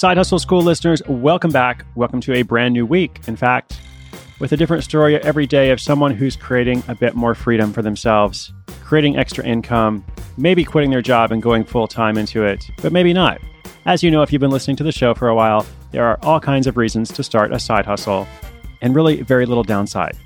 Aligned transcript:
Side 0.00 0.16
Hustle 0.16 0.38
School 0.38 0.62
listeners, 0.62 1.02
welcome 1.08 1.50
back. 1.50 1.84
Welcome 1.94 2.22
to 2.22 2.32
a 2.32 2.40
brand 2.40 2.72
new 2.72 2.86
week. 2.86 3.20
In 3.26 3.36
fact, 3.36 3.82
with 4.38 4.50
a 4.50 4.56
different 4.56 4.82
story 4.82 5.22
every 5.22 5.46
day 5.46 5.68
of 5.72 5.78
someone 5.78 6.14
who's 6.14 6.36
creating 6.36 6.82
a 6.88 6.94
bit 6.94 7.14
more 7.14 7.34
freedom 7.34 7.70
for 7.70 7.82
themselves, 7.82 8.50
creating 8.82 9.18
extra 9.18 9.44
income, 9.44 10.02
maybe 10.38 10.64
quitting 10.64 10.88
their 10.88 11.02
job 11.02 11.32
and 11.32 11.42
going 11.42 11.64
full 11.64 11.86
time 11.86 12.16
into 12.16 12.44
it, 12.44 12.64
but 12.80 12.92
maybe 12.94 13.12
not. 13.12 13.42
As 13.84 14.02
you 14.02 14.10
know, 14.10 14.22
if 14.22 14.32
you've 14.32 14.40
been 14.40 14.50
listening 14.50 14.78
to 14.78 14.84
the 14.84 14.90
show 14.90 15.12
for 15.12 15.28
a 15.28 15.34
while, 15.34 15.66
there 15.90 16.06
are 16.06 16.18
all 16.22 16.40
kinds 16.40 16.66
of 16.66 16.78
reasons 16.78 17.12
to 17.12 17.22
start 17.22 17.52
a 17.52 17.58
side 17.58 17.84
hustle 17.84 18.26
and 18.80 18.94
really 18.94 19.20
very 19.20 19.44
little 19.44 19.64
downside. 19.64 20.16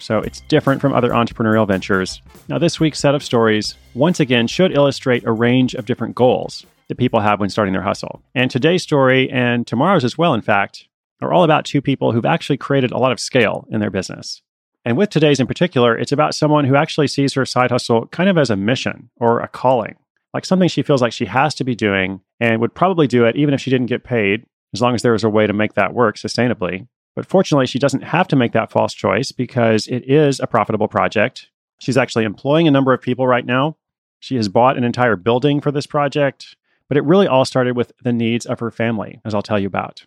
So 0.00 0.18
it's 0.18 0.42
different 0.48 0.82
from 0.82 0.92
other 0.92 1.12
entrepreneurial 1.12 1.66
ventures. 1.66 2.20
Now, 2.48 2.58
this 2.58 2.78
week's 2.78 2.98
set 2.98 3.14
of 3.14 3.24
stories 3.24 3.74
once 3.94 4.20
again 4.20 4.48
should 4.48 4.76
illustrate 4.76 5.24
a 5.24 5.32
range 5.32 5.72
of 5.72 5.86
different 5.86 6.14
goals 6.14 6.66
that 6.88 6.98
people 6.98 7.20
have 7.20 7.40
when 7.40 7.50
starting 7.50 7.72
their 7.72 7.82
hustle. 7.82 8.22
And 8.34 8.50
today's 8.50 8.82
story, 8.82 9.30
and 9.30 9.66
tomorrow's 9.66 10.04
as 10.04 10.18
well, 10.18 10.34
in 10.34 10.42
fact, 10.42 10.86
are 11.20 11.32
all 11.32 11.44
about 11.44 11.64
two 11.64 11.80
people 11.80 12.12
who've 12.12 12.24
actually 12.24 12.56
created 12.56 12.92
a 12.92 12.98
lot 12.98 13.12
of 13.12 13.20
scale 13.20 13.66
in 13.70 13.80
their 13.80 13.90
business. 13.90 14.42
And 14.84 14.96
with 14.96 15.10
today's 15.10 15.40
in 15.40 15.46
particular, 15.46 15.96
it's 15.96 16.12
about 16.12 16.34
someone 16.34 16.66
who 16.66 16.76
actually 16.76 17.08
sees 17.08 17.32
her 17.34 17.46
side 17.46 17.70
hustle 17.70 18.06
kind 18.08 18.28
of 18.28 18.36
as 18.36 18.50
a 18.50 18.56
mission 18.56 19.08
or 19.16 19.40
a 19.40 19.48
calling, 19.48 19.96
like 20.34 20.44
something 20.44 20.68
she 20.68 20.82
feels 20.82 21.00
like 21.00 21.12
she 21.12 21.24
has 21.24 21.54
to 21.54 21.64
be 21.64 21.74
doing 21.74 22.20
and 22.38 22.60
would 22.60 22.74
probably 22.74 23.06
do 23.06 23.24
it 23.24 23.36
even 23.36 23.54
if 23.54 23.60
she 23.60 23.70
didn't 23.70 23.86
get 23.86 24.04
paid, 24.04 24.44
as 24.74 24.82
long 24.82 24.94
as 24.94 25.02
there 25.02 25.12
was 25.12 25.24
a 25.24 25.30
way 25.30 25.46
to 25.46 25.54
make 25.54 25.74
that 25.74 25.94
work 25.94 26.16
sustainably. 26.16 26.86
But 27.16 27.26
fortunately, 27.26 27.66
she 27.66 27.78
doesn't 27.78 28.02
have 28.02 28.28
to 28.28 28.36
make 28.36 28.52
that 28.52 28.70
false 28.70 28.92
choice 28.92 29.32
because 29.32 29.86
it 29.86 30.04
is 30.10 30.40
a 30.40 30.46
profitable 30.46 30.88
project. 30.88 31.48
She's 31.80 31.96
actually 31.96 32.24
employing 32.24 32.68
a 32.68 32.72
number 32.72 32.92
of 32.92 33.00
people 33.00 33.26
right 33.26 33.46
now. 33.46 33.76
She 34.20 34.36
has 34.36 34.48
bought 34.48 34.76
an 34.76 34.84
entire 34.84 35.16
building 35.16 35.60
for 35.60 35.70
this 35.70 35.86
project. 35.86 36.56
But 36.94 36.98
it 36.98 37.06
really 37.06 37.26
all 37.26 37.44
started 37.44 37.76
with 37.76 37.90
the 38.04 38.12
needs 38.12 38.46
of 38.46 38.60
her 38.60 38.70
family, 38.70 39.20
as 39.24 39.34
I'll 39.34 39.42
tell 39.42 39.58
you 39.58 39.66
about. 39.66 40.06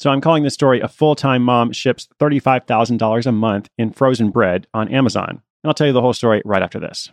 So 0.00 0.10
I'm 0.10 0.20
calling 0.20 0.42
this 0.42 0.52
story 0.52 0.80
A 0.80 0.88
Full 0.88 1.14
Time 1.14 1.44
Mom 1.44 1.70
Ships 1.70 2.08
$35,000 2.18 3.26
a 3.26 3.30
Month 3.30 3.68
in 3.78 3.92
Frozen 3.92 4.30
Bread 4.30 4.66
on 4.74 4.88
Amazon. 4.88 5.28
And 5.28 5.40
I'll 5.62 5.74
tell 5.74 5.86
you 5.86 5.92
the 5.92 6.00
whole 6.00 6.12
story 6.12 6.42
right 6.44 6.60
after 6.60 6.80
this. 6.80 7.12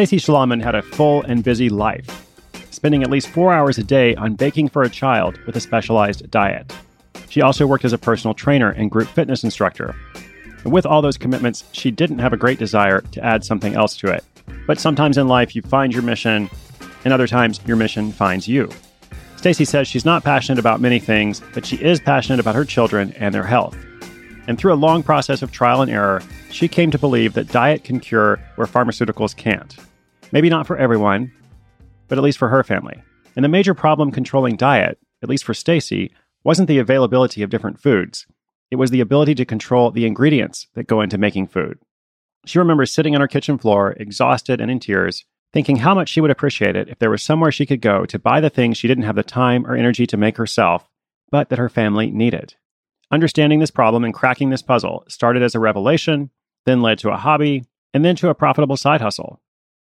Stacy 0.00 0.16
Schlamman 0.16 0.62
had 0.62 0.74
a 0.74 0.80
full 0.80 1.20
and 1.24 1.44
busy 1.44 1.68
life, 1.68 2.26
spending 2.70 3.02
at 3.02 3.10
least 3.10 3.28
four 3.28 3.52
hours 3.52 3.76
a 3.76 3.82
day 3.82 4.14
on 4.14 4.34
baking 4.34 4.66
for 4.66 4.82
a 4.82 4.88
child 4.88 5.36
with 5.44 5.56
a 5.56 5.60
specialized 5.60 6.30
diet. 6.30 6.72
She 7.28 7.42
also 7.42 7.66
worked 7.66 7.84
as 7.84 7.92
a 7.92 7.98
personal 7.98 8.32
trainer 8.32 8.70
and 8.70 8.90
group 8.90 9.08
fitness 9.08 9.44
instructor. 9.44 9.94
And 10.64 10.72
with 10.72 10.86
all 10.86 11.02
those 11.02 11.18
commitments, 11.18 11.64
she 11.72 11.90
didn't 11.90 12.20
have 12.20 12.32
a 12.32 12.38
great 12.38 12.58
desire 12.58 13.02
to 13.02 13.22
add 13.22 13.44
something 13.44 13.74
else 13.74 13.94
to 13.98 14.10
it. 14.10 14.24
But 14.66 14.80
sometimes 14.80 15.18
in 15.18 15.28
life, 15.28 15.54
you 15.54 15.60
find 15.60 15.92
your 15.92 16.02
mission, 16.02 16.48
and 17.04 17.12
other 17.12 17.26
times, 17.26 17.60
your 17.66 17.76
mission 17.76 18.10
finds 18.10 18.48
you. 18.48 18.70
Stacy 19.36 19.66
says 19.66 19.86
she's 19.86 20.06
not 20.06 20.24
passionate 20.24 20.58
about 20.58 20.80
many 20.80 20.98
things, 20.98 21.42
but 21.52 21.66
she 21.66 21.76
is 21.76 22.00
passionate 22.00 22.40
about 22.40 22.54
her 22.54 22.64
children 22.64 23.12
and 23.18 23.34
their 23.34 23.44
health. 23.44 23.76
And 24.48 24.56
through 24.56 24.72
a 24.72 24.76
long 24.76 25.02
process 25.02 25.42
of 25.42 25.52
trial 25.52 25.82
and 25.82 25.90
error, 25.90 26.22
she 26.50 26.68
came 26.68 26.90
to 26.90 26.98
believe 26.98 27.34
that 27.34 27.48
diet 27.48 27.84
can 27.84 28.00
cure 28.00 28.40
where 28.54 28.66
pharmaceuticals 28.66 29.36
can't. 29.36 29.76
Maybe 30.32 30.48
not 30.48 30.66
for 30.66 30.76
everyone, 30.76 31.32
but 32.08 32.18
at 32.18 32.24
least 32.24 32.38
for 32.38 32.48
her 32.48 32.62
family. 32.62 33.02
And 33.36 33.44
the 33.44 33.48
major 33.48 33.74
problem 33.74 34.10
controlling 34.10 34.56
diet, 34.56 34.98
at 35.22 35.28
least 35.28 35.44
for 35.44 35.54
Stacy, 35.54 36.12
wasn't 36.44 36.68
the 36.68 36.78
availability 36.78 37.42
of 37.42 37.50
different 37.50 37.80
foods. 37.80 38.26
It 38.70 38.76
was 38.76 38.90
the 38.90 39.00
ability 39.00 39.34
to 39.36 39.44
control 39.44 39.90
the 39.90 40.06
ingredients 40.06 40.68
that 40.74 40.86
go 40.86 41.00
into 41.00 41.18
making 41.18 41.48
food. 41.48 41.78
She 42.46 42.58
remembers 42.58 42.92
sitting 42.92 43.14
on 43.14 43.20
her 43.20 43.28
kitchen 43.28 43.58
floor, 43.58 43.92
exhausted 43.98 44.60
and 44.60 44.70
in 44.70 44.80
tears, 44.80 45.24
thinking 45.52 45.76
how 45.76 45.94
much 45.94 46.08
she 46.08 46.20
would 46.20 46.30
appreciate 46.30 46.76
it 46.76 46.88
if 46.88 46.98
there 46.98 47.10
was 47.10 47.22
somewhere 47.22 47.52
she 47.52 47.66
could 47.66 47.80
go 47.80 48.06
to 48.06 48.18
buy 48.18 48.40
the 48.40 48.50
things 48.50 48.78
she 48.78 48.88
didn't 48.88 49.04
have 49.04 49.16
the 49.16 49.22
time 49.22 49.66
or 49.66 49.74
energy 49.74 50.06
to 50.06 50.16
make 50.16 50.36
herself, 50.36 50.88
but 51.30 51.48
that 51.48 51.58
her 51.58 51.68
family 51.68 52.10
needed. 52.10 52.54
Understanding 53.10 53.58
this 53.58 53.72
problem 53.72 54.04
and 54.04 54.14
cracking 54.14 54.50
this 54.50 54.62
puzzle 54.62 55.04
started 55.08 55.42
as 55.42 55.54
a 55.54 55.60
revelation, 55.60 56.30
then 56.64 56.80
led 56.80 56.98
to 57.00 57.10
a 57.10 57.16
hobby, 57.16 57.64
and 57.92 58.04
then 58.04 58.14
to 58.16 58.28
a 58.28 58.34
profitable 58.34 58.76
side 58.76 59.00
hustle. 59.00 59.40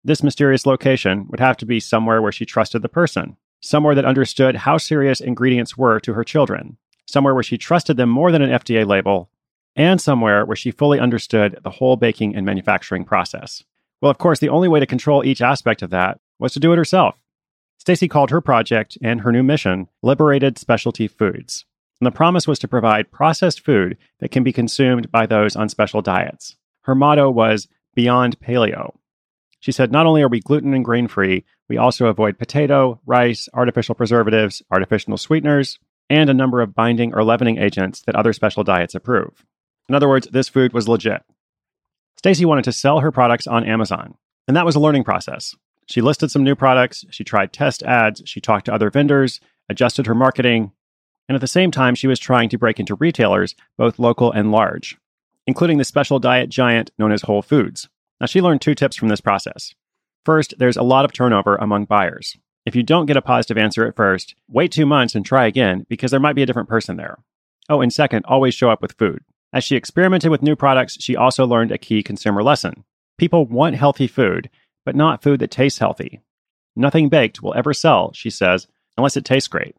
This 0.07 0.23
mysterious 0.23 0.65
location 0.65 1.27
would 1.27 1.41
have 1.41 1.57
to 1.57 1.65
be 1.65 1.81
somewhere 1.81 2.21
where 2.21 2.31
she 2.31 2.45
trusted 2.45 2.81
the 2.81 2.87
person, 2.87 3.35
somewhere 3.59 3.93
that 3.93 4.05
understood 4.05 4.55
how 4.55 4.77
serious 4.77 5.19
ingredients 5.19 5.77
were 5.77 5.99
to 5.99 6.13
her 6.13 6.23
children, 6.23 6.77
somewhere 7.05 7.33
where 7.33 7.43
she 7.43 7.57
trusted 7.57 7.97
them 7.97 8.07
more 8.07 8.31
than 8.31 8.41
an 8.41 8.57
FDA 8.57 8.87
label, 8.87 9.29
and 9.75 9.99
somewhere 9.99 10.45
where 10.45 10.55
she 10.55 10.71
fully 10.71 10.97
understood 10.97 11.59
the 11.61 11.71
whole 11.71 11.97
baking 11.97 12.37
and 12.37 12.45
manufacturing 12.45 13.03
process. 13.03 13.65
Well, 13.99 14.09
of 14.09 14.17
course, 14.17 14.39
the 14.39 14.47
only 14.47 14.69
way 14.69 14.79
to 14.79 14.85
control 14.85 15.25
each 15.25 15.41
aspect 15.41 15.81
of 15.81 15.89
that 15.89 16.21
was 16.39 16.53
to 16.53 16.61
do 16.61 16.71
it 16.71 16.77
herself. 16.77 17.17
Stacy 17.77 18.07
called 18.07 18.29
her 18.29 18.39
project 18.39 18.97
and 19.03 19.19
her 19.19 19.33
new 19.33 19.43
mission 19.43 19.89
Liberated 20.01 20.57
Specialty 20.57 21.09
Foods. 21.09 21.65
And 21.99 22.07
the 22.07 22.11
promise 22.11 22.47
was 22.47 22.59
to 22.59 22.67
provide 22.69 23.11
processed 23.11 23.59
food 23.59 23.97
that 24.21 24.31
can 24.31 24.45
be 24.45 24.53
consumed 24.53 25.11
by 25.11 25.25
those 25.25 25.57
on 25.57 25.67
special 25.67 26.01
diets. 26.01 26.55
Her 26.83 26.95
motto 26.95 27.29
was 27.29 27.67
Beyond 27.93 28.39
Paleo. 28.39 28.96
She 29.67 29.73
said, 29.73 29.91
Not 29.91 30.05
only 30.05 30.21
are 30.21 30.29
we 30.29 30.39
gluten 30.39 30.73
and 30.73 30.85
grain 30.85 31.09
free, 31.09 31.43
we 31.67 31.75
also 31.75 32.05
avoid 32.05 32.39
potato, 32.39 33.01
rice, 33.05 33.49
artificial 33.53 33.95
preservatives, 33.95 34.61
artificial 34.71 35.17
sweeteners, 35.17 35.77
and 36.09 36.29
a 36.29 36.33
number 36.33 36.61
of 36.61 36.73
binding 36.73 37.13
or 37.13 37.21
leavening 37.21 37.57
agents 37.57 38.01
that 38.03 38.15
other 38.15 38.31
special 38.31 38.63
diets 38.63 38.95
approve. 38.95 39.43
In 39.89 39.95
other 39.95 40.07
words, 40.07 40.25
this 40.31 40.47
food 40.47 40.71
was 40.71 40.87
legit. 40.87 41.21
Stacy 42.15 42.45
wanted 42.45 42.63
to 42.63 42.71
sell 42.71 43.01
her 43.01 43.11
products 43.11 43.45
on 43.45 43.65
Amazon, 43.65 44.15
and 44.47 44.55
that 44.55 44.65
was 44.65 44.77
a 44.77 44.79
learning 44.79 45.03
process. 45.03 45.53
She 45.85 45.99
listed 45.99 46.31
some 46.31 46.45
new 46.45 46.55
products, 46.55 47.03
she 47.09 47.25
tried 47.25 47.51
test 47.51 47.83
ads, 47.83 48.21
she 48.25 48.39
talked 48.39 48.67
to 48.67 48.73
other 48.73 48.89
vendors, 48.89 49.41
adjusted 49.67 50.07
her 50.07 50.15
marketing, 50.15 50.71
and 51.27 51.35
at 51.35 51.41
the 51.41 51.45
same 51.45 51.71
time, 51.71 51.93
she 51.93 52.07
was 52.07 52.19
trying 52.19 52.47
to 52.47 52.57
break 52.57 52.79
into 52.79 52.95
retailers, 52.95 53.53
both 53.77 53.99
local 53.99 54.31
and 54.31 54.49
large, 54.49 54.97
including 55.45 55.77
the 55.77 55.83
special 55.83 56.19
diet 56.19 56.47
giant 56.47 56.91
known 56.97 57.11
as 57.11 57.23
Whole 57.23 57.41
Foods. 57.41 57.89
Now, 58.19 58.25
she 58.27 58.41
learned 58.41 58.61
two 58.61 58.75
tips 58.75 58.95
from 58.95 59.09
this 59.09 59.21
process. 59.21 59.73
First, 60.25 60.55
there's 60.57 60.77
a 60.77 60.83
lot 60.83 61.05
of 61.05 61.13
turnover 61.13 61.55
among 61.55 61.85
buyers. 61.85 62.35
If 62.65 62.75
you 62.75 62.83
don't 62.83 63.05
get 63.05 63.15
a 63.15 63.21
positive 63.21 63.57
answer 63.57 63.87
at 63.87 63.95
first, 63.95 64.35
wait 64.49 64.71
two 64.71 64.85
months 64.85 65.15
and 65.15 65.25
try 65.25 65.45
again 65.45 65.85
because 65.87 66.11
there 66.11 66.19
might 66.19 66.35
be 66.35 66.43
a 66.43 66.45
different 66.45 66.67
person 66.67 66.97
there. 66.97 67.17
Oh, 67.69 67.81
and 67.81 67.93
second, 67.93 68.25
always 68.27 68.53
show 68.53 68.69
up 68.69 68.81
with 68.81 68.97
food. 68.97 69.23
As 69.53 69.63
she 69.63 69.75
experimented 69.75 70.31
with 70.31 70.41
new 70.41 70.55
products, 70.55 70.97
she 71.01 71.15
also 71.15 71.45
learned 71.45 71.71
a 71.71 71.77
key 71.77 72.03
consumer 72.03 72.43
lesson. 72.43 72.83
People 73.17 73.45
want 73.45 73.75
healthy 73.75 74.07
food, 74.07 74.49
but 74.85 74.95
not 74.95 75.23
food 75.23 75.39
that 75.39 75.51
tastes 75.51 75.79
healthy. 75.79 76.21
Nothing 76.75 77.09
baked 77.09 77.41
will 77.41 77.53
ever 77.53 77.73
sell, 77.73 78.11
she 78.13 78.29
says, 78.29 78.67
unless 78.97 79.15
it 79.15 79.25
tastes 79.25 79.47
great. 79.47 79.75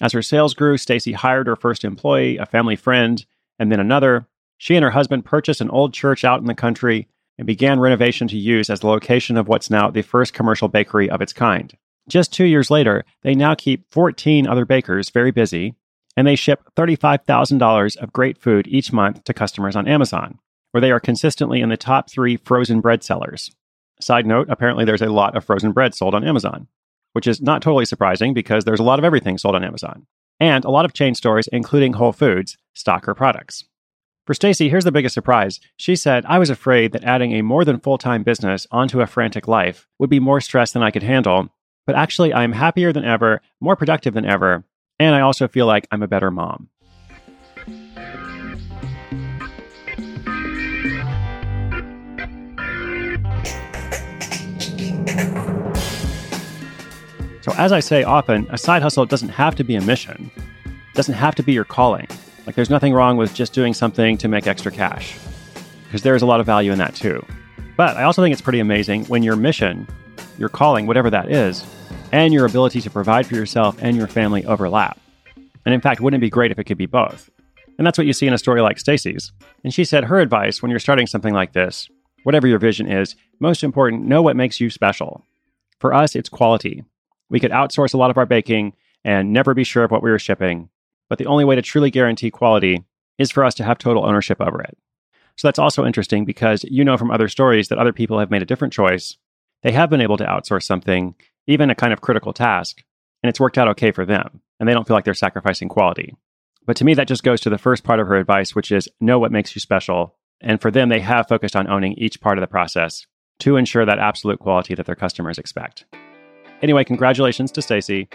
As 0.00 0.12
her 0.12 0.22
sales 0.22 0.54
grew, 0.54 0.76
Stacy 0.76 1.12
hired 1.12 1.46
her 1.46 1.56
first 1.56 1.84
employee, 1.84 2.38
a 2.38 2.46
family 2.46 2.76
friend, 2.76 3.24
and 3.58 3.70
then 3.70 3.80
another. 3.80 4.26
She 4.58 4.74
and 4.74 4.82
her 4.82 4.90
husband 4.90 5.24
purchased 5.24 5.60
an 5.60 5.70
old 5.70 5.94
church 5.94 6.24
out 6.24 6.40
in 6.40 6.46
the 6.46 6.54
country 6.54 7.06
and 7.38 7.46
began 7.46 7.80
renovation 7.80 8.28
to 8.28 8.36
use 8.36 8.70
as 8.70 8.80
the 8.80 8.86
location 8.86 9.36
of 9.36 9.48
what's 9.48 9.70
now 9.70 9.90
the 9.90 10.02
first 10.02 10.34
commercial 10.34 10.68
bakery 10.68 11.08
of 11.10 11.20
its 11.20 11.32
kind. 11.32 11.76
Just 12.08 12.32
two 12.32 12.44
years 12.44 12.70
later, 12.70 13.04
they 13.22 13.34
now 13.34 13.54
keep 13.54 13.84
14 13.92 14.46
other 14.46 14.64
bakers 14.64 15.10
very 15.10 15.30
busy 15.30 15.74
and 16.16 16.26
they 16.26 16.36
ship 16.36 16.62
$35,000 16.76 17.96
of 17.96 18.12
great 18.12 18.38
food 18.38 18.66
each 18.68 18.92
month 18.92 19.24
to 19.24 19.32
customers 19.32 19.76
on 19.76 19.88
Amazon, 19.88 20.38
where 20.72 20.80
they 20.80 20.90
are 20.90 21.00
consistently 21.00 21.60
in 21.60 21.68
the 21.68 21.76
top 21.76 22.10
three 22.10 22.36
frozen 22.36 22.80
bread 22.80 23.02
sellers. 23.02 23.50
Side 24.00 24.26
note 24.26 24.48
apparently, 24.50 24.84
there's 24.84 25.02
a 25.02 25.12
lot 25.12 25.36
of 25.36 25.44
frozen 25.44 25.72
bread 25.72 25.94
sold 25.94 26.14
on 26.14 26.26
Amazon, 26.26 26.66
which 27.12 27.26
is 27.26 27.40
not 27.40 27.62
totally 27.62 27.84
surprising 27.84 28.34
because 28.34 28.64
there's 28.64 28.80
a 28.80 28.84
lot 28.84 28.98
of 28.98 29.04
everything 29.04 29.38
sold 29.38 29.54
on 29.54 29.64
Amazon. 29.64 30.06
And 30.40 30.64
a 30.64 30.70
lot 30.70 30.84
of 30.84 30.92
chain 30.92 31.14
stores, 31.14 31.48
including 31.52 31.92
Whole 31.92 32.12
Foods, 32.12 32.56
stock 32.74 33.04
her 33.04 33.14
products. 33.14 33.64
For 34.32 34.36
Stacy, 34.36 34.70
here's 34.70 34.84
the 34.84 34.92
biggest 34.92 35.12
surprise. 35.12 35.60
She 35.76 35.94
said, 35.94 36.24
I 36.24 36.38
was 36.38 36.48
afraid 36.48 36.92
that 36.92 37.04
adding 37.04 37.34
a 37.34 37.42
more 37.42 37.66
than 37.66 37.78
full 37.78 37.98
time 37.98 38.22
business 38.22 38.66
onto 38.70 39.02
a 39.02 39.06
frantic 39.06 39.46
life 39.46 39.86
would 39.98 40.08
be 40.08 40.20
more 40.20 40.40
stress 40.40 40.72
than 40.72 40.82
I 40.82 40.90
could 40.90 41.02
handle. 41.02 41.50
But 41.86 41.96
actually, 41.96 42.32
I 42.32 42.42
am 42.42 42.52
happier 42.52 42.94
than 42.94 43.04
ever, 43.04 43.42
more 43.60 43.76
productive 43.76 44.14
than 44.14 44.24
ever, 44.24 44.64
and 44.98 45.14
I 45.14 45.20
also 45.20 45.48
feel 45.48 45.66
like 45.66 45.86
I'm 45.90 46.02
a 46.02 46.08
better 46.08 46.30
mom. 46.30 46.70
So, 57.42 57.52
as 57.58 57.70
I 57.70 57.80
say 57.80 58.02
often, 58.02 58.46
a 58.48 58.56
side 58.56 58.80
hustle 58.80 59.04
doesn't 59.04 59.28
have 59.28 59.54
to 59.56 59.62
be 59.62 59.74
a 59.74 59.82
mission, 59.82 60.30
doesn't 60.94 61.16
have 61.16 61.34
to 61.34 61.42
be 61.42 61.52
your 61.52 61.66
calling. 61.66 62.06
Like, 62.46 62.54
there's 62.56 62.70
nothing 62.70 62.92
wrong 62.92 63.16
with 63.16 63.34
just 63.34 63.52
doing 63.52 63.72
something 63.72 64.18
to 64.18 64.28
make 64.28 64.46
extra 64.46 64.72
cash, 64.72 65.16
because 65.84 66.02
there's 66.02 66.22
a 66.22 66.26
lot 66.26 66.40
of 66.40 66.46
value 66.46 66.72
in 66.72 66.78
that 66.78 66.94
too. 66.94 67.24
But 67.76 67.96
I 67.96 68.02
also 68.02 68.22
think 68.22 68.32
it's 68.32 68.42
pretty 68.42 68.60
amazing 68.60 69.04
when 69.06 69.22
your 69.22 69.36
mission, 69.36 69.86
your 70.38 70.48
calling, 70.48 70.86
whatever 70.86 71.08
that 71.10 71.30
is, 71.30 71.64
and 72.10 72.34
your 72.34 72.44
ability 72.44 72.80
to 72.80 72.90
provide 72.90 73.26
for 73.26 73.34
yourself 73.34 73.76
and 73.80 73.96
your 73.96 74.06
family 74.06 74.44
overlap. 74.44 74.98
And 75.64 75.72
in 75.72 75.80
fact, 75.80 76.00
wouldn't 76.00 76.20
it 76.20 76.26
be 76.26 76.30
great 76.30 76.50
if 76.50 76.58
it 76.58 76.64
could 76.64 76.78
be 76.78 76.86
both? 76.86 77.30
And 77.78 77.86
that's 77.86 77.96
what 77.96 78.06
you 78.06 78.12
see 78.12 78.26
in 78.26 78.34
a 78.34 78.38
story 78.38 78.60
like 78.60 78.78
Stacy's. 78.78 79.32
And 79.64 79.72
she 79.72 79.84
said 79.84 80.04
her 80.04 80.20
advice 80.20 80.60
when 80.60 80.70
you're 80.70 80.80
starting 80.80 81.06
something 81.06 81.32
like 81.32 81.52
this, 81.52 81.88
whatever 82.24 82.46
your 82.46 82.58
vision 82.58 82.90
is, 82.90 83.16
most 83.40 83.64
important, 83.64 84.04
know 84.04 84.20
what 84.20 84.36
makes 84.36 84.60
you 84.60 84.68
special. 84.68 85.24
For 85.78 85.94
us, 85.94 86.14
it's 86.14 86.28
quality. 86.28 86.84
We 87.30 87.40
could 87.40 87.50
outsource 87.50 87.94
a 87.94 87.96
lot 87.96 88.10
of 88.10 88.18
our 88.18 88.26
baking 88.26 88.74
and 89.04 89.32
never 89.32 89.54
be 89.54 89.64
sure 89.64 89.84
of 89.84 89.90
what 89.90 90.02
we 90.02 90.10
were 90.10 90.18
shipping, 90.18 90.68
but 91.12 91.18
the 91.18 91.26
only 91.26 91.44
way 91.44 91.54
to 91.54 91.60
truly 91.60 91.90
guarantee 91.90 92.30
quality 92.30 92.82
is 93.18 93.30
for 93.30 93.44
us 93.44 93.54
to 93.54 93.62
have 93.62 93.76
total 93.76 94.06
ownership 94.06 94.40
over 94.40 94.62
it. 94.62 94.78
So 95.36 95.46
that's 95.46 95.58
also 95.58 95.84
interesting 95.84 96.24
because 96.24 96.64
you 96.64 96.82
know 96.84 96.96
from 96.96 97.10
other 97.10 97.28
stories 97.28 97.68
that 97.68 97.76
other 97.76 97.92
people 97.92 98.18
have 98.18 98.30
made 98.30 98.40
a 98.40 98.46
different 98.46 98.72
choice. 98.72 99.18
They 99.62 99.72
have 99.72 99.90
been 99.90 100.00
able 100.00 100.16
to 100.16 100.24
outsource 100.24 100.62
something 100.62 101.14
even 101.46 101.68
a 101.68 101.74
kind 101.74 101.92
of 101.92 102.00
critical 102.00 102.32
task, 102.32 102.82
and 103.22 103.28
it's 103.28 103.38
worked 103.38 103.58
out 103.58 103.68
okay 103.68 103.90
for 103.90 104.06
them, 104.06 104.40
and 104.58 104.66
they 104.66 104.72
don't 104.72 104.88
feel 104.88 104.96
like 104.96 105.04
they're 105.04 105.12
sacrificing 105.12 105.68
quality. 105.68 106.16
But 106.64 106.78
to 106.78 106.84
me, 106.86 106.94
that 106.94 107.08
just 107.08 107.24
goes 107.24 107.42
to 107.42 107.50
the 107.50 107.58
first 107.58 107.84
part 107.84 108.00
of 108.00 108.06
her 108.06 108.16
advice, 108.16 108.54
which 108.54 108.72
is 108.72 108.88
know 108.98 109.18
what 109.18 109.32
makes 109.32 109.54
you 109.54 109.60
special. 109.60 110.16
And 110.40 110.62
for 110.62 110.70
them, 110.70 110.88
they 110.88 111.00
have 111.00 111.28
focused 111.28 111.56
on 111.56 111.68
owning 111.68 111.92
each 111.98 112.22
part 112.22 112.38
of 112.38 112.40
the 112.40 112.46
process 112.46 113.06
to 113.40 113.56
ensure 113.56 113.84
that 113.84 113.98
absolute 113.98 114.38
quality 114.38 114.74
that 114.76 114.86
their 114.86 114.94
customers 114.94 115.36
expect. 115.36 115.84
Anyway, 116.62 116.84
congratulations 116.84 117.52
to 117.52 117.60
Stacy. 117.60 118.08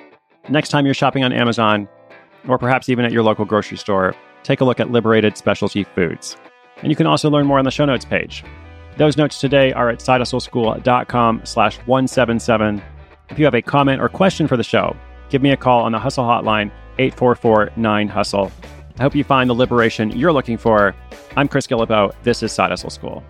Next 0.49 0.69
time 0.69 0.85
you're 0.85 0.95
shopping 0.95 1.23
on 1.23 1.31
Amazon, 1.31 1.87
or 2.47 2.57
perhaps 2.57 2.89
even 2.89 3.05
at 3.05 3.11
your 3.11 3.23
local 3.23 3.45
grocery 3.45 3.77
store, 3.77 4.15
take 4.43 4.61
a 4.61 4.65
look 4.65 4.79
at 4.79 4.91
Liberated 4.91 5.37
Specialty 5.37 5.83
Foods. 5.83 6.37
And 6.77 6.91
you 6.91 6.95
can 6.95 7.07
also 7.07 7.29
learn 7.29 7.45
more 7.45 7.59
on 7.59 7.65
the 7.65 7.71
show 7.71 7.85
notes 7.85 8.05
page. 8.05 8.43
Those 8.97 9.17
notes 9.17 9.39
today 9.39 9.73
are 9.73 9.89
at 9.89 9.99
sidehustleschool.com 9.99 11.41
slash 11.43 11.77
177 11.79 12.81
if 13.29 13.37
you 13.37 13.45
have 13.45 13.53
a 13.53 13.61
comment 13.61 14.01
or 14.01 14.09
question 14.09 14.47
for 14.47 14.57
the 14.57 14.63
show, 14.63 14.95
give 15.29 15.41
me 15.41 15.51
a 15.51 15.57
call 15.57 15.83
on 15.83 15.91
the 15.91 15.99
Hustle 15.99 16.23
Hotline, 16.23 16.71
844 16.97 17.71
9 17.75 18.07
Hustle. 18.07 18.51
I 18.99 19.03
hope 19.03 19.15
you 19.15 19.23
find 19.23 19.49
the 19.49 19.53
liberation 19.53 20.17
you're 20.17 20.33
looking 20.33 20.57
for. 20.57 20.95
I'm 21.35 21.47
Chris 21.47 21.67
Guillebeau. 21.67 22.13
This 22.23 22.41
is 22.41 22.51
Side 22.51 22.71
Hustle 22.71 22.89
School. 22.89 23.23